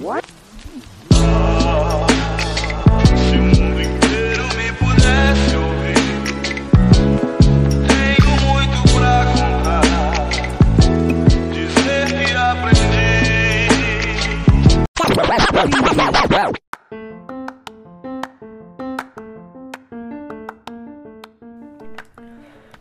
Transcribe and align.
Aprendi. 0.00 0.30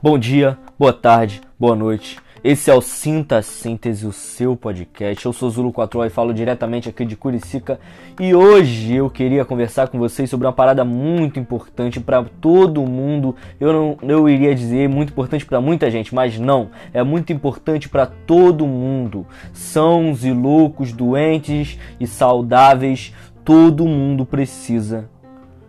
Bom 0.01 0.17
dia, 0.17 0.57
boa 0.77 0.93
tarde, 0.93 1.41
boa 1.59 1.75
noite. 1.75 2.17
Esse 2.41 2.71
é 2.71 2.73
o 2.73 2.79
Sinta 2.79 3.41
Síntese, 3.41 4.07
o 4.07 4.13
seu 4.13 4.55
podcast. 4.55 5.25
Eu 5.25 5.33
sou 5.33 5.49
Zulu 5.49 5.73
4 5.73 6.05
e 6.05 6.09
falo 6.09 6.33
diretamente 6.33 6.87
aqui 6.87 7.03
de 7.03 7.17
Curicica. 7.17 7.77
E 8.17 8.33
hoje 8.33 8.95
eu 8.95 9.09
queria 9.09 9.43
conversar 9.43 9.89
com 9.89 9.99
vocês 9.99 10.29
sobre 10.29 10.47
uma 10.47 10.53
parada 10.53 10.85
muito 10.85 11.37
importante 11.37 11.99
para 11.99 12.23
todo 12.23 12.85
mundo. 12.85 13.35
Eu 13.59 13.73
não 13.73 13.97
eu 14.09 14.29
iria 14.29 14.55
dizer 14.55 14.87
muito 14.87 15.11
importante 15.11 15.45
para 15.45 15.59
muita 15.59 15.91
gente, 15.91 16.15
mas 16.15 16.39
não, 16.39 16.69
é 16.93 17.03
muito 17.03 17.33
importante 17.33 17.89
para 17.89 18.05
todo 18.05 18.65
mundo. 18.65 19.27
Sãos 19.51 20.23
e 20.23 20.31
loucos, 20.31 20.93
doentes 20.93 21.77
e 21.99 22.07
saudáveis, 22.07 23.13
todo 23.43 23.85
mundo 23.85 24.25
precisa 24.25 25.09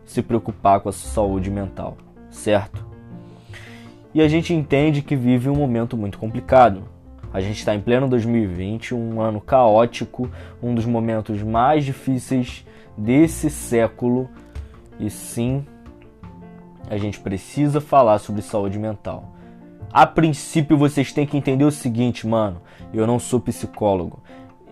se 0.04 0.22
preocupar 0.22 0.78
com 0.78 0.88
a 0.88 0.92
sua 0.92 1.10
saúde 1.10 1.50
mental, 1.50 1.96
certo? 2.30 2.89
E 4.14 4.20
a 4.20 4.28
gente 4.28 4.52
entende 4.52 5.02
que 5.02 5.14
vive 5.16 5.48
um 5.48 5.56
momento 5.56 5.96
muito 5.96 6.18
complicado. 6.18 6.84
A 7.32 7.40
gente 7.40 7.58
está 7.58 7.74
em 7.74 7.80
pleno 7.80 8.08
2020, 8.08 8.94
um 8.94 9.20
ano 9.20 9.40
caótico, 9.40 10.28
um 10.62 10.74
dos 10.74 10.84
momentos 10.84 11.42
mais 11.42 11.84
difíceis 11.84 12.66
desse 12.96 13.48
século, 13.48 14.28
e 14.98 15.08
sim, 15.08 15.64
a 16.88 16.96
gente 16.96 17.20
precisa 17.20 17.80
falar 17.80 18.18
sobre 18.18 18.42
saúde 18.42 18.78
mental. 18.78 19.32
A 19.92 20.06
princípio, 20.06 20.76
vocês 20.76 21.12
têm 21.12 21.26
que 21.26 21.36
entender 21.36 21.64
o 21.64 21.70
seguinte, 21.70 22.26
mano: 22.26 22.60
eu 22.92 23.06
não 23.06 23.18
sou 23.18 23.40
psicólogo, 23.40 24.20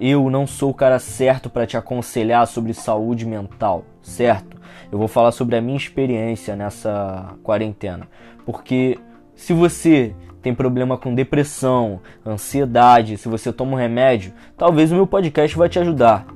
eu 0.00 0.28
não 0.28 0.46
sou 0.46 0.70
o 0.70 0.74
cara 0.74 0.98
certo 0.98 1.48
para 1.48 1.66
te 1.66 1.76
aconselhar 1.76 2.46
sobre 2.46 2.74
saúde 2.74 3.24
mental, 3.24 3.84
certo? 4.02 4.58
Eu 4.90 4.98
vou 4.98 5.08
falar 5.08 5.32
sobre 5.32 5.56
a 5.56 5.60
minha 5.60 5.76
experiência 5.76 6.56
nessa 6.56 7.34
quarentena, 7.42 8.08
porque 8.44 8.98
se 9.38 9.52
você 9.52 10.12
tem 10.42 10.52
problema 10.52 10.98
com 10.98 11.14
depressão, 11.14 12.00
ansiedade, 12.26 13.16
se 13.16 13.28
você 13.28 13.52
toma 13.52 13.72
um 13.72 13.76
remédio, 13.76 14.32
talvez 14.56 14.90
o 14.90 14.96
meu 14.96 15.06
podcast 15.06 15.56
vai 15.56 15.68
te 15.68 15.78
ajudar. 15.78 16.26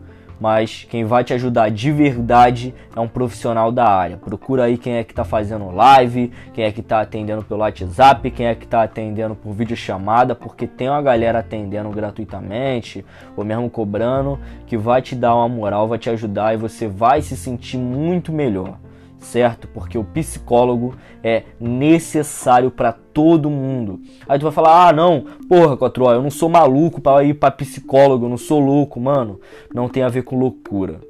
Mas 0.40 0.86
quem 0.88 1.04
vai 1.04 1.24
te 1.24 1.34
ajudar 1.34 1.68
de 1.68 1.90
verdade 1.90 2.72
é 2.94 3.00
um 3.00 3.08
profissional 3.08 3.72
da 3.72 3.86
área. 3.86 4.16
Procura 4.16 4.64
aí 4.64 4.78
quem 4.78 4.94
é 4.94 5.04
que 5.04 5.10
está 5.12 5.24
fazendo 5.24 5.70
live, 5.72 6.32
quem 6.54 6.64
é 6.64 6.70
que 6.70 6.80
está 6.80 7.00
atendendo 7.00 7.42
pelo 7.42 7.60
WhatsApp, 7.60 8.30
quem 8.30 8.46
é 8.46 8.54
que 8.54 8.64
está 8.64 8.84
atendendo 8.84 9.34
por 9.34 9.52
videochamada, 9.52 10.36
porque 10.36 10.68
tem 10.68 10.88
uma 10.88 11.02
galera 11.02 11.40
atendendo 11.40 11.90
gratuitamente 11.90 13.04
ou 13.36 13.44
mesmo 13.44 13.68
cobrando 13.68 14.38
que 14.64 14.76
vai 14.76 15.02
te 15.02 15.16
dar 15.16 15.34
uma 15.34 15.48
moral, 15.48 15.88
vai 15.88 15.98
te 15.98 16.08
ajudar 16.08 16.54
e 16.54 16.56
você 16.56 16.86
vai 16.86 17.20
se 17.20 17.36
sentir 17.36 17.78
muito 17.78 18.32
melhor 18.32 18.78
certo? 19.22 19.68
Porque 19.68 19.96
o 19.96 20.04
psicólogo 20.04 20.94
é 21.22 21.44
necessário 21.58 22.70
para 22.70 22.92
todo 22.92 23.48
mundo. 23.48 24.00
Aí 24.28 24.38
tu 24.38 24.42
vai 24.42 24.52
falar: 24.52 24.88
"Ah, 24.88 24.92
não, 24.92 25.24
porra, 25.48 25.76
Quatro, 25.76 26.10
eu 26.10 26.22
não 26.22 26.30
sou 26.30 26.48
maluco 26.48 27.00
para 27.00 27.24
ir 27.24 27.34
para 27.34 27.50
psicólogo, 27.50 28.26
eu 28.26 28.30
não 28.30 28.38
sou 28.38 28.60
louco, 28.60 29.00
mano". 29.00 29.40
Não 29.74 29.88
tem 29.88 30.02
a 30.02 30.08
ver 30.08 30.22
com 30.22 30.38
loucura. 30.38 31.00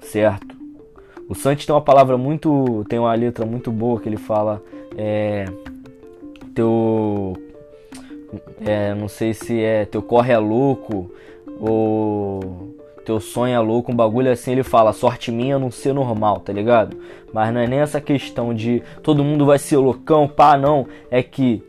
Certo? 0.00 0.56
O 1.28 1.34
Santos 1.34 1.66
tem 1.66 1.74
uma 1.74 1.82
palavra 1.82 2.16
muito, 2.16 2.84
tem 2.88 2.98
uma 2.98 3.14
letra 3.14 3.44
muito 3.44 3.70
boa 3.70 4.00
que 4.00 4.08
ele 4.08 4.16
fala 4.16 4.62
é 4.96 5.44
teu 6.54 7.36
é, 8.60 8.94
não 8.94 9.08
sei 9.08 9.32
se 9.32 9.60
é 9.62 9.84
teu 9.84 10.02
corre 10.02 10.32
é 10.32 10.38
louco 10.38 11.10
ou 11.60 12.74
teu 13.08 13.20
sonho 13.20 13.54
é 13.54 13.58
louco, 13.58 13.90
um 13.90 13.96
bagulho 13.96 14.30
assim, 14.30 14.52
ele 14.52 14.62
fala, 14.62 14.92
sorte 14.92 15.32
minha 15.32 15.58
não 15.58 15.70
ser 15.70 15.94
normal, 15.94 16.40
tá 16.40 16.52
ligado? 16.52 16.94
Mas 17.32 17.54
não 17.54 17.62
é 17.62 17.66
nem 17.66 17.78
essa 17.78 18.02
questão 18.02 18.52
de 18.52 18.82
todo 19.02 19.24
mundo 19.24 19.46
vai 19.46 19.58
ser 19.58 19.78
loucão, 19.78 20.28
pá, 20.28 20.58
não. 20.58 20.86
É 21.10 21.22
que 21.22 21.62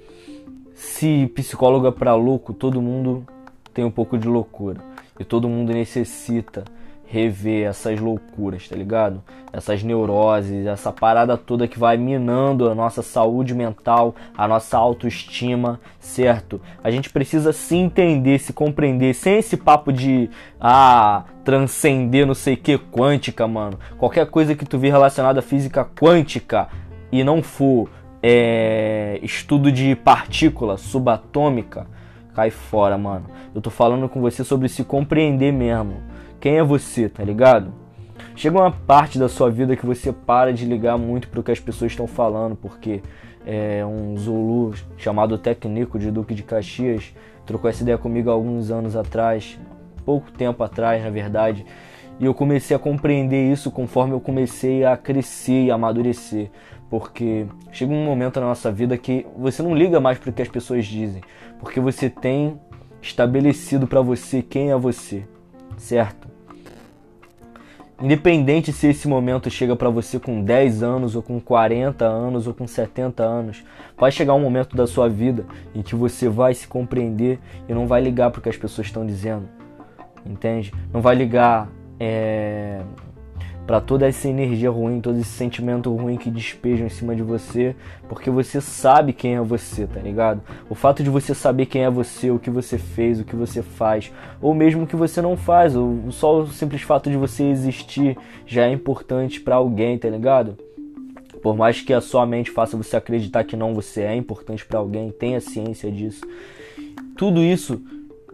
se 0.76 1.32
psicólogo 1.34 1.88
é 1.88 1.92
pra 1.92 2.14
louco, 2.14 2.54
todo 2.54 2.82
mundo 2.82 3.26
tem 3.74 3.86
um 3.86 3.92
pouco 3.92 4.18
de 4.18 4.28
loucura. 4.28 4.82
E 5.18 5.24
todo 5.24 5.48
mundo 5.48 5.72
necessita 5.72 6.66
rever 7.12 7.68
essas 7.68 8.00
loucuras, 8.00 8.70
tá 8.70 8.76
ligado? 8.76 9.24
Essas 9.52 9.82
neuroses, 9.82 10.68
essa 10.68 10.92
parada 10.92 11.36
toda 11.36 11.68
que 11.68 11.80
vai 11.80 11.98
minando 11.98 12.70
a 12.70 12.76
nossa 12.76 13.02
saúde 13.02 13.56
mental, 13.56 14.14
a 14.38 14.48
nossa 14.48 14.78
autoestima, 14.78 15.80
certo? 16.00 16.62
A 16.84 16.92
gente 16.92 17.10
precisa 17.10 17.52
se 17.52 17.76
entender, 17.76 18.38
se 18.38 18.54
compreender, 18.54 19.16
sem 19.16 19.40
esse 19.40 19.58
papo 19.58 19.92
de 19.92 20.30
ah, 20.62 21.24
transcender 21.44 22.28
não 22.28 22.36
sei 22.36 22.56
que 22.56 22.78
quântica, 22.78 23.48
mano. 23.48 23.80
Qualquer 23.98 24.28
coisa 24.28 24.54
que 24.54 24.66
tu 24.66 24.78
vê 24.78 24.90
relacionada 24.90 25.40
à 25.40 25.44
física 25.44 25.84
quântica 25.84 26.70
e 27.12 27.24
não 27.24 27.42
for 27.42 27.90
é, 28.22 29.20
estudo 29.24 29.72
de 29.72 29.96
partícula 29.96 30.78
subatômica, 30.78 31.88
cai 32.36 32.52
fora, 32.52 33.00
mano. 33.00 33.26
Eu 33.56 33.62
tô 33.62 33.72
falando 33.72 34.08
com 34.08 34.22
você 34.22 34.44
sobre 34.44 34.70
se 34.70 34.84
compreender 34.84 35.52
mesmo 35.52 36.09
quem 36.40 36.58
é 36.58 36.64
você, 36.64 37.10
tá 37.10 37.24
ligado? 37.24 37.74
Chega 38.36 38.58
uma 38.58 38.72
parte 38.72 39.20
da 39.20 39.28
sua 39.28 39.50
vida 39.50 39.76
que 39.76 39.86
você 39.86 40.14
para 40.14 40.54
de 40.54 40.66
ligar 40.66 40.98
muito 40.98 41.28
pro 41.28 41.44
que 41.44 41.52
as 41.52 41.60
pessoas 41.60 41.92
estão 41.92 42.08
falando, 42.08 42.56
porque 42.56 43.02
é, 43.46 43.86
um 43.86 44.16
Zulu 44.18 44.74
chamado 44.98 45.38
Técnico 45.38 46.00
de 46.00 46.10
Duque 46.10 46.34
de 46.34 46.44
Caxias 46.44 47.14
trocou 47.46 47.70
essa 47.70 47.84
ideia 47.84 47.98
comigo 47.98 48.30
há 48.30 48.34
alguns 48.34 48.72
anos 48.72 48.96
atrás, 48.96 49.60
pouco 50.06 50.32
tempo 50.32 50.64
atrás, 50.64 51.04
na 51.04 51.10
verdade, 51.10 51.66
e 52.20 52.26
eu 52.26 52.34
comecei 52.34 52.76
a 52.76 52.80
compreender 52.80 53.52
isso 53.52 53.72
conforme 53.72 54.14
eu 54.14 54.22
comecei 54.22 54.86
a 54.86 54.96
crescer 54.96 55.66
e 55.66 55.72
amadurecer, 55.72 56.50
porque 56.90 57.46
chega 57.72 57.92
um 57.92 58.06
momento 58.06 58.40
na 58.40 58.46
nossa 58.46 58.72
vida 58.72 58.98
que 58.98 59.26
você 59.38 59.62
não 59.62 59.76
liga 59.76 60.00
mais 60.00 60.18
para 60.18 60.30
o 60.30 60.34
que 60.34 60.42
as 60.42 60.48
pessoas 60.48 60.86
dizem, 60.86 61.22
porque 61.60 61.80
você 61.80 62.10
tem 62.10 62.58
estabelecido 63.02 63.88
para 63.88 64.02
você 64.02 64.42
quem 64.42 64.72
é 64.72 64.78
você, 64.78 65.26
certo? 65.78 66.29
Independente 68.02 68.72
se 68.72 68.88
esse 68.88 69.08
momento 69.10 69.50
chega 69.50 69.76
para 69.76 69.90
você 69.90 70.18
com 70.20 70.42
10 70.42 70.84
anos, 70.84 71.16
ou 71.16 71.22
com 71.22 71.38
40 71.40 72.06
anos, 72.06 72.48
ou 72.48 72.54
com 72.54 72.66
70 72.66 73.22
anos, 73.24 73.64
vai 73.98 74.10
chegar 74.10 74.34
um 74.34 74.40
momento 74.40 74.76
da 74.76 74.88
sua 74.88 75.10
vida 75.10 75.46
em 75.76 75.82
que 75.82 75.96
você 75.96 76.30
vai 76.30 76.54
se 76.54 76.66
compreender 76.66 77.40
e 77.68 77.74
não 77.74 77.88
vai 77.88 78.02
ligar 78.02 78.32
para 78.32 78.40
o 78.40 78.42
que 78.42 78.48
as 78.48 78.56
pessoas 78.56 78.88
estão 78.88 79.06
dizendo, 79.06 79.50
entende? 80.26 80.74
Não 80.94 81.02
vai 81.02 81.14
ligar 81.14 81.70
é, 82.00 82.82
para 83.70 83.80
toda 83.80 84.08
essa 84.08 84.28
energia 84.28 84.72
ruim, 84.72 85.00
todo 85.00 85.20
esse 85.20 85.30
sentimento 85.30 85.96
ruim 85.96 86.18
que 86.18 86.32
despejam 86.32 86.88
em 86.88 86.90
cima 86.90 87.16
de 87.16 87.22
você, 87.22 87.76
porque 88.08 88.28
você 88.28 88.60
sabe 88.60 89.14
quem 89.14 89.36
é 89.36 89.42
você, 89.42 89.86
tá 89.86 90.00
ligado? 90.00 90.42
O 90.68 90.74
fato 90.74 91.04
de 91.04 91.10
você 91.12 91.36
saber 91.36 91.68
quem 91.68 91.84
é 91.84 91.90
você, 91.92 92.32
o 92.32 92.40
que 92.40 92.50
você 92.50 92.80
fez, 92.80 93.20
o 93.20 93.24
que 93.24 93.36
você 93.36 93.62
faz, 93.62 94.12
ou 94.42 94.56
mesmo 94.56 94.86
o 94.86 94.88
que 94.88 94.96
você 94.96 95.22
não 95.22 95.38
faz, 95.38 95.76
ou 95.76 96.12
só 96.12 96.40
o 96.40 96.48
simples 96.48 96.82
fato 96.82 97.12
de 97.12 97.16
você 97.16 97.44
existir 97.44 98.18
já 98.44 98.66
é 98.66 98.72
importante 98.72 99.40
para 99.40 99.58
alguém, 99.58 100.00
tá 100.00 100.10
ligado? 100.10 100.58
Por 101.40 101.56
mais 101.56 101.80
que 101.80 101.94
a 101.94 102.02
sua 102.02 102.26
mente 102.26 102.50
faça 102.50 102.76
você 102.76 102.98
acreditar 102.98 103.44
que 103.44 103.56
não 103.56 103.76
você 103.76 104.02
é 104.02 104.16
importante 104.16 104.66
para 104.66 104.80
alguém, 104.80 105.12
tenha 105.12 105.40
ciência 105.40 105.92
disso. 105.92 106.26
Tudo 107.16 107.44
isso 107.44 107.80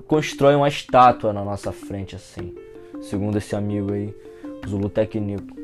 constrói 0.07 0.55
uma 0.55 0.69
estátua 0.69 1.33
na 1.33 1.43
nossa 1.43 1.73
frente 1.73 2.15
assim, 2.15 2.55
segundo 3.01 3.37
esse 3.37 3.53
amigo 3.53 3.91
aí. 3.91 4.13
Zulu 4.67 4.89
Técnico. 4.89 5.55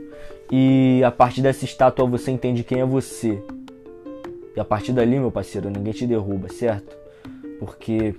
E 0.52 1.02
a 1.04 1.12
partir 1.12 1.42
dessa 1.42 1.66
estátua 1.66 2.06
você 2.06 2.32
entende 2.32 2.64
quem 2.64 2.82
é 2.82 2.86
você. 2.86 3.42
E 4.56 4.60
a 4.60 4.66
partir 4.66 4.92
dali, 4.92 5.18
meu 5.18 5.32
parceiro, 5.32 5.70
ninguém 5.70 5.94
te 5.94 6.06
derruba, 6.06 6.50
certo? 6.50 6.96
Porque 7.60 8.14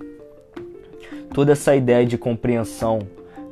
toda 1.33 1.51
essa 1.51 1.75
ideia 1.75 2.05
de 2.05 2.17
compreensão, 2.17 2.99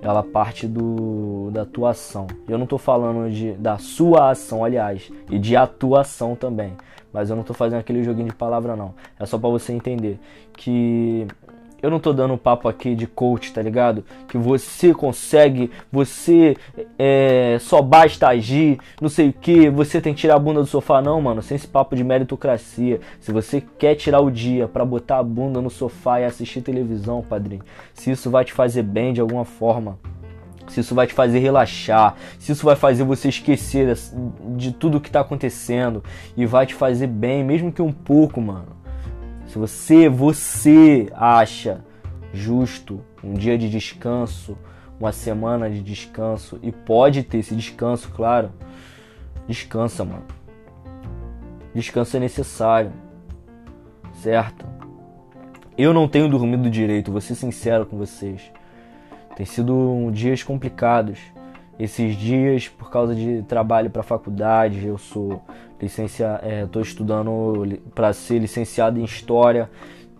ela 0.01 0.23
parte 0.23 0.67
do 0.67 1.51
da 1.51 1.61
atuação. 1.61 2.25
Eu 2.47 2.57
não 2.57 2.63
estou 2.63 2.79
falando 2.79 3.31
de 3.31 3.53
da 3.53 3.77
sua 3.77 4.31
ação, 4.31 4.63
aliás, 4.63 5.11
e 5.29 5.37
de 5.37 5.55
atuação 5.55 6.35
também. 6.35 6.73
Mas 7.13 7.29
eu 7.29 7.35
não 7.35 7.41
estou 7.41 7.55
fazendo 7.55 7.79
aquele 7.79 8.03
joguinho 8.03 8.29
de 8.29 8.35
palavra 8.35 8.75
não. 8.75 8.95
É 9.19 9.25
só 9.25 9.37
para 9.37 9.49
você 9.49 9.73
entender 9.73 10.17
que 10.53 11.27
eu 11.81 11.89
não 11.89 11.99
tô 11.99 12.13
dando 12.13 12.33
um 12.33 12.37
papo 12.37 12.67
aqui 12.67 12.95
de 12.95 13.07
coach, 13.07 13.51
tá 13.53 13.61
ligado? 13.61 14.03
Que 14.27 14.37
você 14.37 14.93
consegue, 14.93 15.71
você 15.91 16.55
é, 16.97 17.57
só 17.59 17.81
basta 17.81 18.27
agir, 18.27 18.77
não 19.01 19.09
sei 19.09 19.29
o 19.29 19.33
que, 19.33 19.69
você 19.69 19.99
tem 19.99 20.13
que 20.13 20.21
tirar 20.21 20.35
a 20.35 20.39
bunda 20.39 20.61
do 20.61 20.67
sofá, 20.67 21.01
não, 21.01 21.19
mano. 21.21 21.41
Sem 21.41 21.55
esse 21.55 21.67
papo 21.67 21.95
de 21.95 22.03
meritocracia. 22.03 22.99
Se 23.19 23.31
você 23.31 23.63
quer 23.77 23.95
tirar 23.95 24.21
o 24.21 24.29
dia 24.29 24.67
para 24.67 24.85
botar 24.85 25.19
a 25.19 25.23
bunda 25.23 25.61
no 25.61 25.69
sofá 25.69 26.19
e 26.19 26.25
assistir 26.25 26.61
televisão, 26.61 27.21
padrinho, 27.21 27.63
se 27.93 28.11
isso 28.11 28.29
vai 28.29 28.45
te 28.45 28.53
fazer 28.53 28.83
bem 28.83 29.13
de 29.13 29.21
alguma 29.21 29.45
forma, 29.45 29.97
se 30.67 30.79
isso 30.79 30.95
vai 30.95 31.05
te 31.05 31.13
fazer 31.13 31.39
relaxar, 31.39 32.15
se 32.39 32.51
isso 32.51 32.65
vai 32.65 32.75
fazer 32.75 33.03
você 33.03 33.27
esquecer 33.27 33.95
de 34.55 34.71
tudo 34.71 35.01
que 35.01 35.09
está 35.09 35.19
acontecendo 35.19 36.03
e 36.37 36.45
vai 36.45 36.65
te 36.65 36.73
fazer 36.73 37.07
bem, 37.07 37.43
mesmo 37.43 37.71
que 37.71 37.81
um 37.81 37.91
pouco, 37.91 38.39
mano. 38.39 38.80
Se 39.51 39.57
você, 39.57 40.07
você 40.07 41.09
acha 41.13 41.83
justo 42.33 43.01
um 43.21 43.33
dia 43.33 43.57
de 43.57 43.69
descanso, 43.69 44.57
uma 44.97 45.11
semana 45.11 45.69
de 45.69 45.81
descanso 45.81 46.57
e 46.63 46.71
pode 46.71 47.21
ter 47.23 47.39
esse 47.39 47.53
descanso, 47.53 48.09
claro, 48.11 48.49
descansa, 49.45 50.05
mano. 50.05 50.23
Descanso 51.75 52.15
é 52.15 52.21
necessário, 52.21 52.93
certo? 54.13 54.65
Eu 55.77 55.93
não 55.93 56.07
tenho 56.07 56.29
dormido 56.29 56.69
direito, 56.69 57.11
vou 57.11 57.19
ser 57.19 57.35
sincero 57.35 57.85
com 57.85 57.97
vocês. 57.97 58.49
Tem 59.35 59.45
sido 59.45 60.09
dias 60.13 60.43
complicados. 60.43 61.19
Esses 61.79 62.15
dias, 62.15 62.67
por 62.67 62.91
causa 62.91 63.15
de 63.15 63.41
trabalho 63.43 63.89
para 63.89 64.03
faculdade, 64.03 64.85
eu 64.85 64.97
sou 64.97 65.41
licencia, 65.81 66.39
estou 66.63 66.81
é, 66.81 66.85
estudando 66.85 67.79
para 67.95 68.13
ser 68.13 68.39
licenciado 68.39 68.99
em 68.99 69.03
história. 69.03 69.69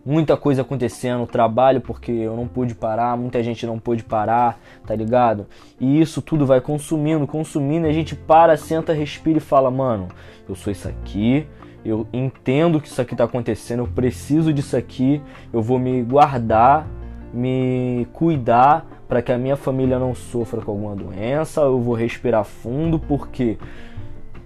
Muita 0.04 0.36
coisa 0.36 0.64
acontecendo, 0.64 1.28
trabalho 1.28 1.80
porque 1.80 2.12
eu 2.12 2.36
não 2.36 2.48
pude 2.48 2.74
parar, 2.74 3.16
muita 3.16 3.44
gente 3.44 3.68
não 3.68 3.78
pôde 3.78 4.04
parar, 4.04 4.60
tá 4.88 4.96
ligado? 4.96 5.46
E 5.80 6.02
isso 6.02 6.24
tudo 6.24 6.44
vai 6.44 6.60
consumindo, 6.60 7.28
consumindo, 7.28 7.86
a 7.86 7.92
gente 7.92 8.16
para, 8.16 8.58
senta, 8.58 8.94
respira 8.94 9.38
e 9.38 9.42
fala, 9.42 9.70
mano, 9.70 10.08
eu 10.50 10.56
sou 10.56 10.72
isso 10.72 10.88
aqui, 10.88 11.46
eu 11.86 12.08
entendo 12.12 12.82
que 12.82 12.88
isso 12.88 13.00
aqui 13.00 13.16
tá 13.16 13.26
acontecendo, 13.26 13.82
eu 13.82 13.88
preciso 13.88 14.52
disso 14.52 14.76
aqui, 14.76 15.22
eu 15.54 15.62
vou 15.62 15.78
me 15.78 16.02
guardar, 16.02 16.88
me 17.32 18.08
cuidar 18.12 19.01
para 19.12 19.22
que 19.22 19.30
a 19.30 19.38
minha 19.38 19.58
família 19.58 20.00
não 20.00 20.16
sofra 20.16 20.62
com 20.62 20.72
alguma 20.72 20.96
doença. 20.96 21.60
Eu 21.60 21.82
vou 21.82 21.94
respirar 21.94 22.46
fundo 22.46 22.98
porque 22.98 23.58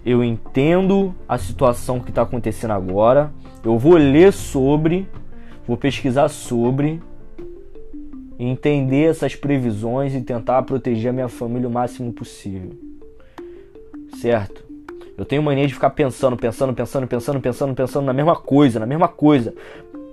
eu 0.04 0.24
entendo 0.24 1.14
a 1.30 1.38
situação 1.38 2.00
que 2.00 2.10
está 2.10 2.24
acontecendo 2.24 2.72
agora. 2.72 3.32
Eu 3.64 3.78
vou 3.78 3.94
ler 3.96 4.34
sobre, 4.34 5.08
vou 5.68 5.78
pesquisar 5.78 6.30
sobre, 6.30 7.00
entender 8.40 9.12
essas 9.12 9.36
previsões 9.36 10.16
e 10.16 10.22
tentar 10.22 10.64
proteger 10.64 11.12
a 11.12 11.14
minha 11.14 11.30
família 11.30 11.70
o 11.70 11.72
máximo 11.72 12.12
possível. 12.12 12.72
Certo? 14.20 14.66
Eu 15.16 15.26
tenho 15.26 15.44
mania 15.44 15.68
de 15.68 15.76
ficar 15.76 15.92
pensando, 15.92 16.36
pensando, 16.36 16.74
pensando, 16.74 17.06
pensando, 17.06 17.40
pensando, 17.40 17.76
pensando 17.76 18.06
na 18.06 18.14
mesma 18.14 18.36
coisa, 18.36 18.80
na 18.80 18.88
mesma 18.88 19.08
coisa 19.08 19.54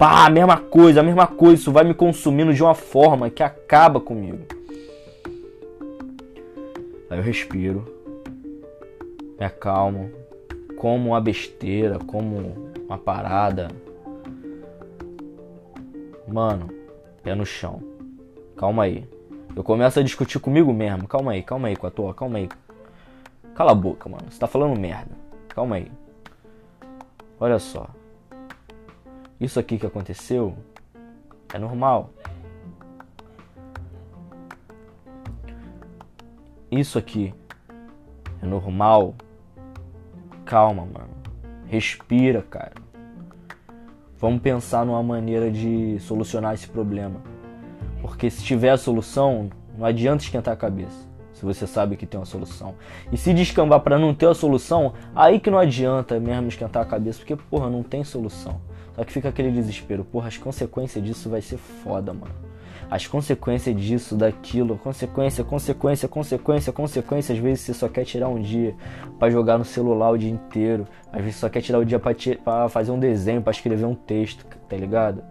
pá, 0.02 0.26
a 0.26 0.30
mesma 0.30 0.56
coisa, 0.56 0.98
a 0.98 1.02
mesma 1.04 1.28
coisa. 1.28 1.54
Isso 1.54 1.70
vai 1.70 1.84
me 1.84 1.94
consumindo 1.94 2.52
de 2.52 2.60
uma 2.60 2.74
forma 2.74 3.30
que 3.30 3.40
acaba 3.40 4.00
comigo. 4.00 4.44
Aí 7.08 7.18
eu 7.18 7.22
respiro, 7.22 7.84
me 9.38 9.46
acalmo, 9.46 10.10
como 10.76 11.10
uma 11.10 11.20
besteira, 11.20 12.00
como 12.00 12.72
uma 12.84 12.98
parada. 12.98 13.68
Mano, 16.26 16.68
pé 17.22 17.36
no 17.36 17.46
chão. 17.46 17.80
Calma 18.56 18.82
aí. 18.82 19.06
Eu 19.54 19.62
começo 19.62 20.00
a 20.00 20.02
discutir 20.02 20.40
comigo 20.40 20.72
mesmo. 20.72 21.06
Calma 21.06 21.30
aí, 21.30 21.44
calma 21.44 21.68
aí, 21.68 21.76
com 21.76 21.86
a 21.86 21.90
tua, 21.92 22.12
calma 22.12 22.38
aí. 22.38 22.48
Cala 23.54 23.70
a 23.70 23.74
boca, 23.76 24.08
mano. 24.08 24.24
Você 24.28 24.40
tá 24.40 24.48
falando 24.48 24.76
merda. 24.76 25.12
Calma 25.48 25.76
aí. 25.76 25.86
Olha 27.38 27.60
só. 27.60 27.86
Isso 29.42 29.58
aqui 29.58 29.76
que 29.76 29.84
aconteceu 29.84 30.54
é 31.52 31.58
normal. 31.58 32.10
Isso 36.70 36.96
aqui 36.96 37.34
é 38.40 38.46
normal. 38.46 39.16
Calma, 40.44 40.86
mano. 40.86 41.10
Respira, 41.66 42.40
cara. 42.42 42.74
Vamos 44.16 44.40
pensar 44.40 44.86
numa 44.86 45.02
maneira 45.02 45.50
de 45.50 45.98
solucionar 45.98 46.54
esse 46.54 46.68
problema. 46.68 47.20
Porque 48.00 48.30
se 48.30 48.44
tiver 48.44 48.70
a 48.70 48.76
solução, 48.76 49.50
não 49.76 49.84
adianta 49.84 50.22
esquentar 50.22 50.54
a 50.54 50.56
cabeça. 50.56 51.11
Se 51.42 51.46
você 51.46 51.66
sabe 51.66 51.96
que 51.96 52.06
tem 52.06 52.20
uma 52.20 52.24
solução. 52.24 52.76
E 53.10 53.16
se 53.16 53.34
descambar 53.34 53.80
para 53.80 53.98
não 53.98 54.14
ter 54.14 54.28
a 54.28 54.34
solução, 54.34 54.92
aí 55.12 55.40
que 55.40 55.50
não 55.50 55.58
adianta 55.58 56.20
mesmo 56.20 56.46
esquentar 56.46 56.84
a 56.84 56.86
cabeça, 56.86 57.18
porque 57.18 57.34
porra, 57.34 57.68
não 57.68 57.82
tem 57.82 58.04
solução. 58.04 58.60
Só 58.94 59.02
que 59.02 59.12
fica 59.12 59.28
aquele 59.28 59.50
desespero, 59.50 60.04
porra, 60.04 60.28
as 60.28 60.38
consequências 60.38 61.04
disso 61.04 61.28
vai 61.28 61.42
ser 61.42 61.56
foda, 61.56 62.12
mano. 62.12 62.32
As 62.88 63.08
consequências 63.08 63.74
disso, 63.74 64.14
daquilo, 64.14 64.78
consequência, 64.78 65.42
consequência, 65.42 66.06
consequência, 66.06 66.72
consequência. 66.72 67.34
Às 67.34 67.40
vezes 67.40 67.64
você 67.64 67.74
só 67.74 67.88
quer 67.88 68.04
tirar 68.04 68.28
um 68.28 68.40
dia 68.40 68.76
para 69.18 69.28
jogar 69.28 69.58
no 69.58 69.64
celular 69.64 70.10
o 70.12 70.16
dia 70.18 70.30
inteiro. 70.30 70.86
Às 71.12 71.22
vezes 71.22 71.40
só 71.40 71.48
quer 71.48 71.60
tirar 71.60 71.80
o 71.80 71.84
dia 71.84 71.98
para 71.98 72.68
fazer 72.68 72.92
um 72.92 73.00
desenho, 73.00 73.42
para 73.42 73.50
escrever 73.50 73.84
um 73.84 73.96
texto, 73.96 74.46
tá 74.68 74.76
ligado? 74.76 75.24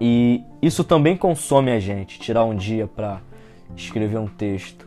E 0.00 0.44
isso 0.62 0.84
também 0.84 1.16
consome 1.16 1.72
a 1.72 1.80
gente, 1.80 2.20
tirar 2.20 2.44
um 2.44 2.54
dia 2.54 2.86
para 2.86 3.20
escrever 3.76 4.18
um 4.18 4.26
texto, 4.26 4.86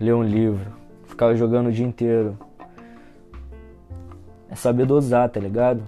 ler 0.00 0.14
um 0.14 0.22
livro, 0.22 0.70
ficar 1.06 1.34
jogando 1.34 1.68
o 1.68 1.72
dia 1.72 1.86
inteiro, 1.86 2.38
é 4.48 4.54
saber 4.54 4.86
dosar, 4.86 5.28
tá 5.28 5.38
ligado? 5.38 5.82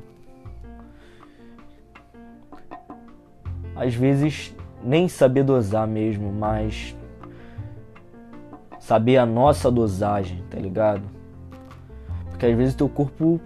Às 3.75 3.95
vezes 3.95 4.55
nem 4.85 5.09
saber 5.09 5.43
dosar 5.43 5.87
mesmo, 5.87 6.33
mas 6.33 6.97
saber 8.79 9.17
a 9.17 9.27
nossa 9.27 9.71
dosagem, 9.71 10.45
tá 10.51 10.59
ligado? 10.59 11.03
Porque 12.31 12.47
às 12.47 12.57
vezes 12.57 12.75
teu 12.75 12.89
corpo 12.89 13.41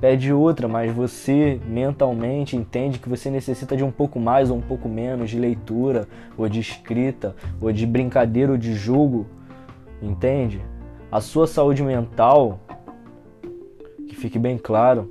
pede 0.00 0.32
outra, 0.32 0.66
mas 0.66 0.92
você 0.92 1.60
mentalmente 1.66 2.56
entende 2.56 2.98
que 2.98 3.08
você 3.08 3.30
necessita 3.30 3.76
de 3.76 3.84
um 3.84 3.90
pouco 3.90 4.18
mais 4.18 4.50
ou 4.50 4.56
um 4.56 4.60
pouco 4.60 4.88
menos 4.88 5.30
de 5.30 5.38
leitura, 5.38 6.08
ou 6.36 6.48
de 6.48 6.60
escrita, 6.60 7.36
ou 7.60 7.70
de 7.70 7.86
brincadeira 7.86 8.52
ou 8.52 8.58
de 8.58 8.74
jogo, 8.74 9.26
entende? 10.02 10.60
A 11.12 11.20
sua 11.20 11.46
saúde 11.46 11.82
mental 11.82 12.60
fique 14.20 14.38
bem 14.38 14.58
claro, 14.58 15.10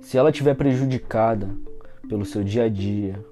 se 0.00 0.16
ela 0.16 0.30
estiver 0.30 0.54
prejudicada 0.54 1.48
pelo 2.08 2.24
seu 2.24 2.44
dia 2.44 2.64
a 2.64 2.68
dia, 2.68 3.22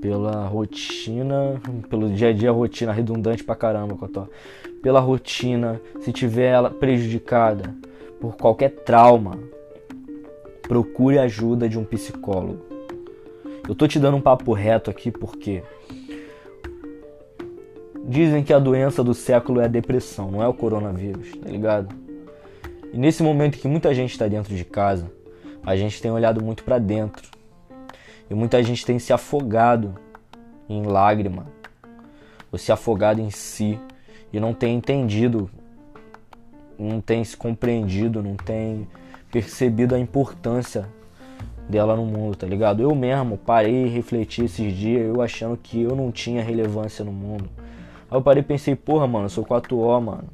pela 0.00 0.46
rotina, 0.46 1.60
pelo 1.88 2.08
dia 2.08 2.30
a 2.30 2.32
dia 2.32 2.50
rotina 2.50 2.92
redundante 2.92 3.44
pra 3.44 3.54
caramba, 3.54 3.94
Cotó. 3.94 4.28
Pela 4.82 5.00
rotina, 5.00 5.80
se 6.00 6.12
tiver 6.12 6.52
ela 6.52 6.70
prejudicada 6.70 7.74
por 8.20 8.36
qualquer 8.36 8.70
trauma, 8.70 9.38
procure 10.66 11.18
ajuda 11.18 11.68
de 11.68 11.78
um 11.78 11.84
psicólogo. 11.84 12.64
Eu 13.68 13.74
tô 13.74 13.86
te 13.86 13.98
dando 13.98 14.16
um 14.16 14.20
papo 14.20 14.52
reto 14.52 14.90
aqui 14.90 15.10
porque 15.10 15.62
dizem 18.04 18.44
que 18.44 18.52
a 18.52 18.58
doença 18.58 19.02
do 19.02 19.14
século 19.14 19.60
é 19.60 19.64
a 19.64 19.68
depressão, 19.68 20.30
não 20.30 20.42
é 20.42 20.48
o 20.48 20.54
coronavírus, 20.54 21.32
tá 21.36 21.50
ligado? 21.50 21.94
E 22.92 22.98
nesse 22.98 23.22
momento 23.22 23.58
que 23.58 23.66
muita 23.66 23.92
gente 23.94 24.12
está 24.12 24.28
dentro 24.28 24.54
de 24.54 24.64
casa, 24.64 25.10
a 25.64 25.76
gente 25.76 26.00
tem 26.00 26.10
olhado 26.10 26.42
muito 26.42 26.62
para 26.62 26.78
dentro. 26.78 27.28
E 28.30 28.34
muita 28.34 28.62
gente 28.62 28.84
tem 28.84 28.98
se 28.98 29.12
afogado 29.12 29.94
em 30.68 30.82
lágrima, 30.82 31.46
ou 32.50 32.58
se 32.58 32.72
afogado 32.72 33.20
em 33.20 33.30
si 33.30 33.78
e 34.32 34.40
não 34.40 34.52
tem 34.52 34.76
entendido, 34.76 35.50
não 36.78 37.00
tem 37.00 37.24
se 37.24 37.36
compreendido, 37.36 38.22
não 38.22 38.36
tem 38.36 38.86
percebido 39.30 39.94
a 39.94 39.98
importância 39.98 40.88
dela 41.68 41.96
no 41.96 42.04
mundo, 42.04 42.36
tá 42.36 42.46
ligado? 42.46 42.82
Eu 42.82 42.94
mesmo 42.94 43.36
parei 43.36 43.86
e 43.86 43.88
refleti 43.88 44.44
esses 44.44 44.72
dias, 44.72 45.06
eu 45.06 45.20
achando 45.20 45.56
que 45.56 45.82
eu 45.82 45.96
não 45.96 46.12
tinha 46.12 46.42
relevância 46.42 47.04
no 47.04 47.12
mundo. 47.12 47.48
Aí 48.10 48.16
eu 48.16 48.22
parei 48.22 48.42
e 48.42 48.46
pensei, 48.46 48.76
porra, 48.76 49.06
mano, 49.06 49.26
eu 49.26 49.30
sou 49.30 49.44
4O, 49.44 50.00
mano 50.00 50.28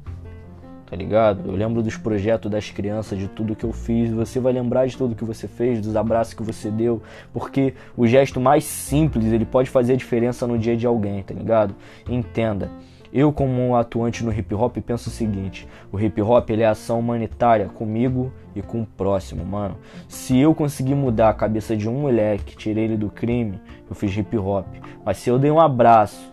tá 0.93 0.97
ligado? 0.97 1.49
Eu 1.49 1.55
lembro 1.55 1.81
dos 1.81 1.97
projetos 1.97 2.51
das 2.51 2.69
crianças, 2.69 3.17
de 3.17 3.27
tudo 3.27 3.55
que 3.55 3.63
eu 3.63 3.73
fiz. 3.73 4.11
Você 4.11 4.39
vai 4.39 4.53
lembrar 4.53 4.85
de 4.85 4.95
tudo 4.95 5.15
que 5.15 5.23
você 5.23 5.47
fez, 5.47 5.81
dos 5.81 5.95
abraços 5.95 6.35
que 6.35 6.43
você 6.43 6.69
deu, 6.69 7.01
porque 7.33 7.73
o 7.97 8.05
gesto 8.05 8.39
mais 8.39 8.63
simples 8.63 9.33
ele 9.33 9.43
pode 9.43 9.71
fazer 9.71 9.93
a 9.93 9.95
diferença 9.95 10.45
no 10.45 10.55
dia 10.55 10.77
de 10.77 10.85
alguém, 10.85 11.23
tá 11.23 11.33
ligado? 11.33 11.73
Entenda. 12.07 12.69
Eu, 13.13 13.31
como 13.31 13.61
um 13.61 13.75
atuante 13.75 14.25
no 14.25 14.33
hip 14.33 14.55
hop, 14.55 14.75
penso 14.77 15.09
o 15.09 15.11
seguinte: 15.11 15.67
o 15.91 15.99
hip 15.99 16.19
hop 16.19 16.49
ele 16.49 16.63
é 16.63 16.65
ação 16.65 16.99
humanitária 16.99 17.67
comigo 17.67 18.33
e 18.55 18.61
com 18.63 18.81
o 18.81 18.85
próximo, 18.87 19.45
mano. 19.45 19.77
Se 20.07 20.39
eu 20.39 20.55
conseguir 20.55 20.95
mudar 20.95 21.29
a 21.29 21.33
cabeça 21.33 21.77
de 21.77 21.87
um 21.87 21.93
moleque, 21.93 22.57
tirei 22.57 22.85
ele 22.85 22.97
do 22.97 23.11
crime, 23.11 23.61
eu 23.87 23.95
fiz 23.95 24.17
hip 24.17 24.35
hop. 24.35 24.65
Mas 25.05 25.17
se 25.17 25.29
eu 25.29 25.37
dei 25.37 25.51
um 25.51 25.59
abraço 25.59 26.27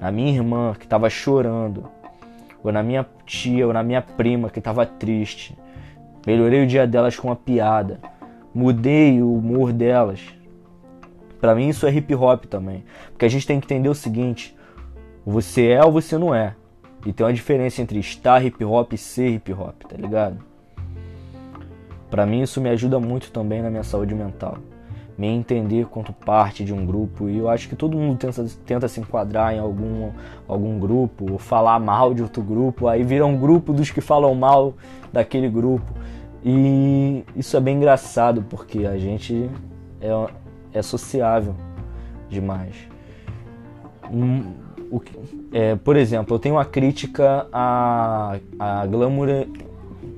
na 0.00 0.10
minha 0.10 0.32
irmã 0.32 0.74
que 0.78 0.86
tava 0.86 1.10
chorando, 1.10 1.86
ou 2.62 2.72
na 2.72 2.82
minha 2.82 3.06
tia, 3.26 3.66
ou 3.66 3.72
na 3.74 3.82
minha 3.82 4.00
prima 4.00 4.48
que 4.48 4.58
estava 4.58 4.86
triste. 4.86 5.54
Melhorei 6.26 6.64
o 6.64 6.66
dia 6.66 6.86
delas 6.86 7.14
com 7.14 7.28
uma 7.28 7.36
piada. 7.36 8.00
Mudei 8.54 9.20
o 9.20 9.34
humor 9.34 9.70
delas. 9.70 10.20
Para 11.38 11.54
mim 11.54 11.68
isso 11.68 11.86
é 11.86 11.92
hip 11.92 12.14
hop 12.14 12.46
também, 12.46 12.84
porque 13.10 13.26
a 13.26 13.28
gente 13.28 13.46
tem 13.46 13.60
que 13.60 13.66
entender 13.66 13.90
o 13.90 13.94
seguinte: 13.94 14.56
Você 15.26 15.68
é 15.68 15.82
ou 15.84 15.90
você 15.90 16.18
não 16.18 16.34
é. 16.34 16.54
E 17.06 17.12
tem 17.12 17.24
uma 17.24 17.32
diferença 17.32 17.80
entre 17.80 17.98
estar 17.98 18.44
hip 18.44 18.62
hop 18.64 18.92
e 18.92 18.98
ser 18.98 19.28
hip 19.28 19.52
hop, 19.52 19.82
tá 19.88 19.96
ligado? 19.96 20.38
Para 22.10 22.26
mim 22.26 22.42
isso 22.42 22.60
me 22.60 22.68
ajuda 22.70 23.00
muito 23.00 23.30
também 23.30 23.62
na 23.62 23.70
minha 23.70 23.82
saúde 23.82 24.14
mental. 24.14 24.58
Me 25.16 25.26
entender 25.28 25.86
quanto 25.86 26.12
parte 26.12 26.64
de 26.64 26.72
um 26.72 26.84
grupo 26.84 27.28
e 27.28 27.38
eu 27.38 27.48
acho 27.48 27.68
que 27.68 27.76
todo 27.76 27.96
mundo 27.96 28.18
tenta, 28.18 28.44
tenta 28.66 28.88
se 28.88 29.00
enquadrar 29.00 29.54
em 29.54 29.58
algum, 29.58 30.10
algum 30.46 30.78
grupo, 30.78 31.32
ou 31.32 31.38
falar 31.38 31.78
mal 31.78 32.12
de 32.12 32.22
outro 32.22 32.42
grupo, 32.42 32.88
aí 32.88 33.02
vira 33.04 33.24
um 33.24 33.36
grupo 33.36 33.72
dos 33.72 33.90
que 33.90 34.00
falam 34.00 34.34
mal 34.34 34.74
daquele 35.12 35.48
grupo. 35.48 35.92
E 36.44 37.24
isso 37.34 37.56
é 37.56 37.60
bem 37.60 37.76
engraçado 37.76 38.44
porque 38.50 38.86
a 38.86 38.98
gente 38.98 39.48
é, 40.00 40.10
é 40.72 40.82
sociável 40.82 41.54
demais. 42.28 42.74
Um, 44.12 44.63
o, 44.90 45.00
é, 45.52 45.76
por 45.76 45.96
exemplo, 45.96 46.34
eu 46.34 46.38
tenho 46.38 46.54
uma 46.56 46.64
crítica 46.64 47.46
à, 47.52 48.38
à 48.58 48.86
glamour, 48.86 49.28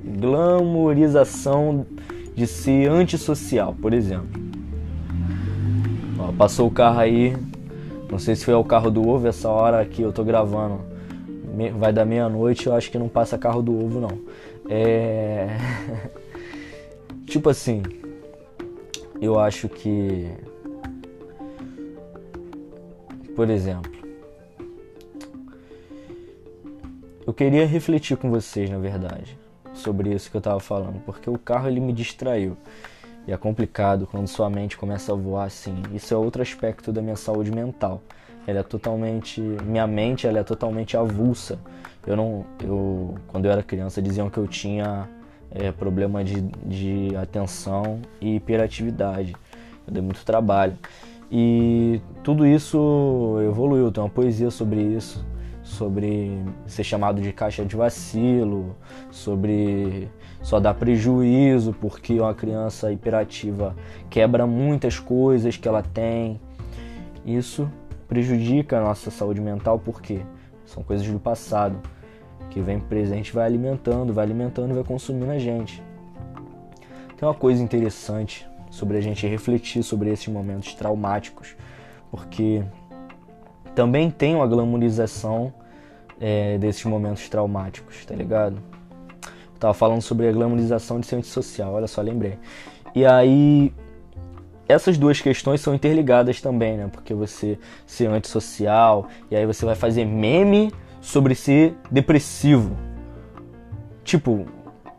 glamorização 0.05 1.87
de 2.35 2.47
ser 2.47 2.91
antissocial, 2.91 3.75
por 3.81 3.93
exemplo. 3.93 4.41
Ó, 6.19 6.33
passou 6.33 6.67
o 6.67 6.71
carro 6.71 7.01
aí, 7.01 7.37
não 8.11 8.19
sei 8.19 8.37
se 8.37 8.45
foi 8.45 8.55
o 8.55 8.65
carro 8.65 8.91
do 8.91 9.07
ovo 9.09 9.27
essa 9.27 9.49
hora 9.49 9.85
que 9.85 10.03
eu 10.03 10.13
tô 10.13 10.23
gravando. 10.23 10.81
Vai 11.79 11.93
dar 11.93 12.05
meia-noite, 12.05 12.67
eu 12.67 12.75
acho 12.75 12.91
que 12.91 12.99
não 12.99 13.09
passa 13.09 13.39
carro 13.39 13.63
do 13.63 13.73
ovo 13.73 14.01
não. 14.01 14.19
É. 14.69 15.57
tipo 17.27 17.49
assim, 17.49 17.83
eu 19.21 19.39
acho 19.39 19.69
que. 19.69 20.31
Por 23.35 23.51
exemplo, 23.51 23.96
eu 27.27 27.35
queria 27.35 27.67
refletir 27.67 28.17
com 28.17 28.31
vocês, 28.31 28.71
na 28.71 28.79
verdade, 28.79 29.37
sobre 29.75 30.15
isso 30.15 30.31
que 30.31 30.37
eu 30.37 30.41
tava 30.41 30.61
falando, 30.61 31.01
porque 31.05 31.29
o 31.29 31.37
carro 31.37 31.69
ele 31.69 31.81
me 31.81 31.93
distraiu. 31.93 32.57
E 33.27 33.33
é 33.33 33.37
complicado 33.37 34.07
quando 34.07 34.29
sua 34.29 34.49
mente 34.49 34.77
começa 34.77 35.13
a 35.13 35.17
voar 35.17 35.47
assim. 35.47 35.83
Isso 35.93 36.15
é 36.15 36.17
outro 36.17 36.41
aspecto 36.41 36.93
da 36.93 37.03
minha 37.03 37.17
saúde 37.17 37.51
mental. 37.51 38.01
Ela 38.47 38.61
é 38.61 38.63
totalmente, 38.63 39.41
minha 39.41 39.87
mente 39.89 40.29
ela 40.29 40.39
é 40.39 40.45
totalmente 40.45 40.97
avulsa. 40.97 41.59
Eu 42.07 42.17
não, 42.17 42.47
eu 42.63 43.17
quando 43.27 43.47
eu 43.47 43.51
era 43.51 43.65
criança 43.65 44.01
diziam 44.01 44.31
que 44.31 44.39
eu 44.39 44.47
tinha 44.47 45.09
é, 45.51 45.73
problema 45.73 46.23
de, 46.23 46.41
de 46.41 47.17
atenção 47.17 48.01
e 48.21 48.37
hiperatividade. 48.37 49.35
Eu 49.85 49.93
dei 49.93 50.03
muito 50.03 50.25
trabalho. 50.25 50.79
E 51.29 52.01
tudo 52.23 52.47
isso 52.47 53.39
evoluiu. 53.45 53.91
Tem 53.91 54.05
uma 54.05 54.09
poesia 54.09 54.53
sobre 54.53 54.81
isso, 54.81 55.27
sobre 55.67 56.45
ser 56.65 56.85
chamado 56.85 57.21
de 57.21 57.33
caixa 57.33 57.65
de 57.65 57.75
vacilo, 57.75 58.77
sobre 59.11 60.09
só 60.41 60.61
dar 60.61 60.75
prejuízo 60.75 61.75
porque 61.81 62.21
uma 62.21 62.33
criança 62.33 62.93
hiperativa 62.93 63.75
quebra 64.09 64.47
muitas 64.47 65.01
coisas 65.01 65.57
que 65.57 65.67
ela 65.67 65.83
tem. 65.83 66.41
Isso 67.25 67.69
prejudica 68.07 68.79
a 68.79 68.81
nossa 68.81 69.11
saúde 69.11 69.41
mental 69.41 69.77
porque 69.77 70.21
são 70.65 70.85
coisas 70.85 71.07
do 71.09 71.19
passado 71.19 71.81
que 72.49 72.61
vem 72.61 72.79
presente, 72.79 73.33
vai 73.33 73.45
alimentando, 73.45 74.15
vai 74.15 74.25
alimentando 74.25 74.71
e 74.71 74.75
vai 74.75 74.85
consumindo 74.85 75.33
a 75.33 75.39
gente. 75.39 75.83
Tem 77.17 77.29
uma 77.29 77.35
coisa 77.35 77.61
interessante 77.61 78.49
sobre 78.71 78.99
a 78.99 79.01
gente 79.01 79.27
refletir 79.27 79.83
sobre 79.83 80.11
esses 80.11 80.29
momentos 80.29 80.75
traumáticos, 80.75 81.57
porque 82.09 82.63
também 83.77 84.11
tem 84.11 84.35
uma 84.35 84.47
glamorização 84.47 85.53
é, 86.19 86.57
desses 86.57 86.83
momentos 86.87 87.29
traumáticos, 87.29 88.07
tá 88.07 88.15
ligado? 88.15 88.57
Eu 89.23 89.61
tava 89.61 89.75
falando 89.75 90.01
sobre 90.01 90.27
a 90.27 90.33
glamorização 90.33 90.99
de 90.99 91.07
ser 91.07 91.17
antissocial, 91.17 91.75
olha 91.75 91.87
só, 91.87 92.01
lembrei. 92.01 92.39
E 92.95 93.05
aí, 93.05 93.73
essas 94.67 94.97
duas 94.97 95.21
questões 95.21 95.61
são 95.61 95.75
interligadas 95.75 96.41
também, 96.41 96.79
né? 96.79 96.89
Porque 96.91 97.13
você 97.13 97.59
ser 97.87 98.07
antissocial, 98.07 99.09
e 99.31 99.37
aí 99.37 99.45
você 99.45 99.67
vai 99.67 99.75
fazer 99.75 100.07
meme 100.07 100.73
sobre 100.99 101.35
ser 101.35 101.75
depressivo. 101.91 102.75
Tipo, 104.03 104.47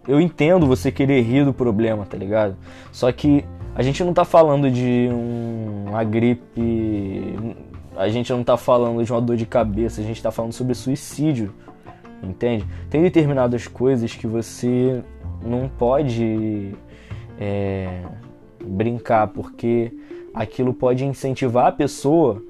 eu 0.07 0.22
entendo 0.22 0.67
você 0.67 0.91
querer 0.91 1.22
rir 1.22 1.43
do 1.43 1.53
problema, 1.53 2.05
tá 2.05 2.15
ligado? 2.15 2.55
Só 2.91 3.12
que 3.12 3.43
a 3.74 3.81
gente 3.81 4.03
não 4.03 4.13
tá 4.13 4.24
falando 4.24 4.69
de 4.69 5.10
um, 5.12 5.86
uma 5.89 6.03
gripe, 6.03 7.36
a 7.98 8.10
gente 8.10 8.32
não 8.32 8.44
tá 8.44 8.56
falando 8.56 9.04
de 9.04 9.12
uma 9.12 9.22
dor 9.22 9.36
de 9.36 9.46
cabeça, 9.46 10.01
a 10.01 10.04
gente 10.04 10.22
tá 10.22 10.32
falando 10.32 10.54
sobre 10.54 10.74
suicídio, 10.75 11.54
entende? 12.22 12.66
Tem 12.89 13.01
determinadas 13.01 13.68
coisas 13.68 14.13
que 14.13 14.27
você 14.27 15.04
não 15.42 15.68
pode 15.68 16.75
é, 17.39 18.01
brincar, 18.63 19.27
porque 19.27 19.92
aquilo 20.34 20.74
pode 20.74 21.04
incentivar 21.06 21.68
a 21.68 21.72
pessoa 21.72 22.42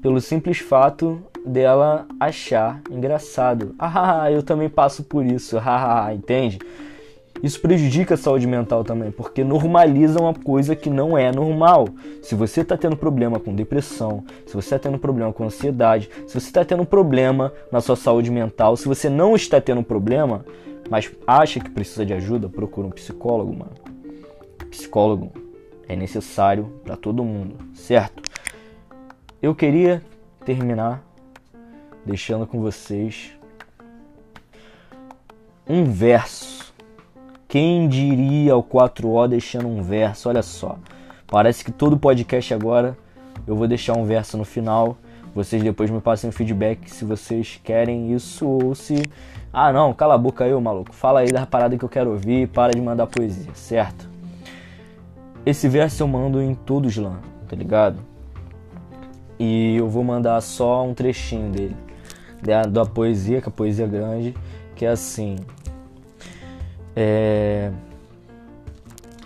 pelo 0.00 0.20
simples 0.20 0.58
fato 0.58 1.22
dela 1.44 2.06
achar 2.18 2.80
engraçado. 2.90 3.74
Ah, 3.78 4.30
eu 4.30 4.42
também 4.42 4.68
passo 4.68 5.04
por 5.04 5.24
isso, 5.24 5.58
entende? 6.14 6.58
Isso 7.42 7.60
prejudica 7.60 8.14
a 8.14 8.16
saúde 8.16 8.46
mental 8.46 8.84
também, 8.84 9.10
porque 9.10 9.42
normaliza 9.42 10.20
uma 10.20 10.32
coisa 10.32 10.76
que 10.76 10.88
não 10.88 11.18
é 11.18 11.32
normal. 11.32 11.88
Se 12.22 12.36
você 12.36 12.60
está 12.60 12.76
tendo 12.76 12.96
problema 12.96 13.40
com 13.40 13.54
depressão, 13.54 14.24
se 14.46 14.54
você 14.54 14.74
está 14.74 14.78
tendo 14.78 14.98
problema 14.98 15.32
com 15.32 15.44
ansiedade, 15.44 16.08
se 16.26 16.38
você 16.38 16.46
está 16.46 16.64
tendo 16.64 16.84
problema 16.86 17.52
na 17.72 17.80
sua 17.80 17.96
saúde 17.96 18.30
mental, 18.30 18.76
se 18.76 18.86
você 18.86 19.10
não 19.10 19.34
está 19.34 19.60
tendo 19.60 19.82
problema, 19.82 20.44
mas 20.88 21.10
acha 21.26 21.58
que 21.58 21.68
precisa 21.68 22.06
de 22.06 22.14
ajuda, 22.14 22.48
procura 22.48 22.86
um 22.86 22.90
psicólogo, 22.90 23.52
mano. 23.52 23.72
Psicólogo 24.70 25.32
é 25.88 25.96
necessário 25.96 26.72
para 26.84 26.96
todo 26.96 27.24
mundo, 27.24 27.56
certo? 27.74 28.22
Eu 29.42 29.52
queria 29.52 30.00
terminar 30.44 31.02
deixando 32.06 32.46
com 32.46 32.60
vocês 32.60 33.32
um 35.68 35.84
verso. 35.84 36.61
Quem 37.52 37.86
diria 37.86 38.56
o 38.56 38.62
4O 38.62 39.28
deixando 39.28 39.68
um 39.68 39.82
verso? 39.82 40.30
Olha 40.30 40.42
só. 40.42 40.78
Parece 41.26 41.62
que 41.62 41.70
todo 41.70 41.98
podcast 41.98 42.54
agora 42.54 42.96
eu 43.46 43.54
vou 43.54 43.68
deixar 43.68 43.92
um 43.92 44.06
verso 44.06 44.38
no 44.38 44.44
final. 44.46 44.96
Vocês 45.34 45.62
depois 45.62 45.90
me 45.90 46.00
passem 46.00 46.30
um 46.30 46.32
feedback 46.32 46.90
se 46.90 47.04
vocês 47.04 47.60
querem 47.62 48.14
isso 48.14 48.48
ou 48.48 48.74
se. 48.74 49.02
Ah 49.52 49.70
não, 49.70 49.92
cala 49.92 50.14
a 50.14 50.18
boca 50.18 50.44
aí, 50.44 50.58
maluco. 50.58 50.94
Fala 50.94 51.20
aí 51.20 51.30
da 51.30 51.44
parada 51.44 51.76
que 51.76 51.84
eu 51.84 51.90
quero 51.90 52.12
ouvir 52.12 52.48
para 52.48 52.72
de 52.72 52.80
mandar 52.80 53.06
poesia, 53.06 53.50
certo? 53.52 54.08
Esse 55.44 55.68
verso 55.68 56.02
eu 56.02 56.08
mando 56.08 56.40
em 56.40 56.54
todos 56.54 56.96
lá, 56.96 57.20
tá 57.46 57.54
ligado? 57.54 57.98
E 59.38 59.76
eu 59.76 59.90
vou 59.90 60.02
mandar 60.02 60.40
só 60.40 60.82
um 60.86 60.94
trechinho 60.94 61.50
dele 61.50 61.76
da, 62.42 62.62
da 62.62 62.86
poesia, 62.86 63.42
que 63.42 63.48
é 63.48 63.50
a 63.50 63.52
poesia 63.52 63.86
grande, 63.86 64.34
que 64.74 64.86
é 64.86 64.88
assim. 64.88 65.36
É, 66.94 67.70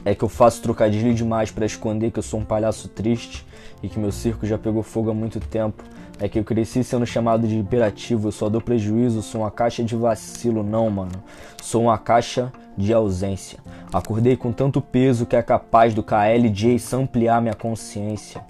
é 0.04 0.14
que 0.14 0.22
eu 0.22 0.28
faço 0.28 0.62
trocadilho 0.62 1.12
demais 1.12 1.50
para 1.50 1.66
esconder 1.66 2.10
que 2.10 2.18
eu 2.18 2.22
sou 2.22 2.40
um 2.40 2.44
palhaço 2.44 2.88
triste 2.88 3.44
e 3.82 3.88
que 3.88 3.98
meu 3.98 4.12
circo 4.12 4.46
já 4.46 4.56
pegou 4.56 4.82
fogo 4.82 5.10
há 5.10 5.14
muito 5.14 5.40
tempo. 5.40 5.82
É 6.18 6.28
que 6.28 6.38
eu 6.38 6.44
cresci 6.44 6.82
sendo 6.82 7.04
chamado 7.04 7.46
de 7.46 7.56
imperativo, 7.56 8.28
eu 8.28 8.32
só 8.32 8.48
dou 8.48 8.60
prejuízo, 8.60 9.20
sou 9.20 9.42
uma 9.42 9.50
caixa 9.50 9.84
de 9.84 9.94
vacilo, 9.94 10.62
não, 10.62 10.88
mano. 10.88 11.22
Sou 11.60 11.82
uma 11.82 11.98
caixa 11.98 12.50
de 12.76 12.92
ausência. 12.92 13.58
Acordei 13.92 14.36
com 14.36 14.52
tanto 14.52 14.80
peso 14.80 15.26
que 15.26 15.36
é 15.36 15.42
capaz 15.42 15.92
do 15.92 16.02
KLJ 16.02 16.78
ampliar 16.94 17.42
minha 17.42 17.54
consciência. 17.54 18.42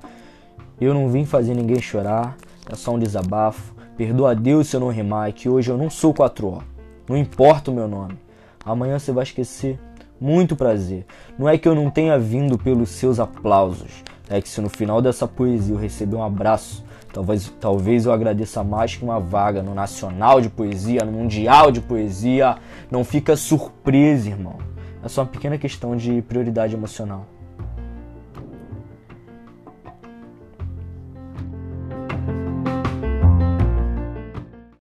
Eu 0.81 0.93
não 0.93 1.09
vim 1.09 1.25
fazer 1.25 1.55
ninguém 1.55 1.81
chorar, 1.81 2.37
é 2.71 2.75
só 2.75 2.93
um 2.93 2.99
desabafo. 2.99 3.75
Perdoa 3.97 4.33
a 4.33 4.35
Deus 4.35 4.69
se 4.69 4.77
eu 4.77 4.81
não 4.81 4.89
rimar, 4.89 5.31
é 5.31 5.33
que 5.33 5.49
hoje 5.49 5.71
eu 5.71 5.79
não 5.79 5.89
sou 5.89 6.13
4O. 6.13 6.63
Não 7.09 7.17
importa 7.17 7.71
o 7.71 7.75
meu 7.75 7.89
nome. 7.89 8.25
Amanhã 8.67 8.99
você 8.99 9.13
vai 9.13 9.23
esquecer. 9.23 9.79
Muito 10.21 10.57
prazer. 10.57 11.07
Não 11.39 11.49
é 11.49 11.57
que 11.57 11.69
eu 11.69 11.75
não 11.75 11.89
tenha 11.89 12.19
vindo 12.19 12.59
pelos 12.59 12.89
seus 12.89 13.21
aplausos. 13.21 14.03
É 14.29 14.41
que 14.43 14.49
se 14.49 14.61
no 14.61 14.69
final 14.69 15.01
dessa 15.01 15.29
poesia 15.29 15.73
eu 15.73 15.79
receber 15.79 16.17
um 16.17 16.25
abraço, 16.25 16.85
talvez, 17.13 17.49
talvez 17.61 18.07
eu 18.07 18.13
agradeça 18.13 18.65
mais 18.65 18.97
que 18.97 19.05
uma 19.05 19.21
vaga 19.21 19.63
no 19.63 19.73
Nacional 19.73 20.41
de 20.41 20.49
Poesia, 20.49 21.05
no 21.05 21.13
Mundial 21.13 21.71
de 21.71 21.81
Poesia. 21.81 22.57
Não 22.91 23.05
fica 23.05 23.37
surpresa, 23.37 24.31
irmão. 24.31 24.59
É 25.05 25.09
só 25.09 25.21
uma 25.21 25.29
pequena 25.29 25.57
questão 25.57 25.97
de 25.97 26.21
prioridade 26.23 26.75
emocional. 26.75 27.25